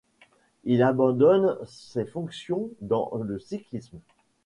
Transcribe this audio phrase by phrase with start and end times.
[0.63, 3.99] Il abandonne ses fonctions dans le cyclisme.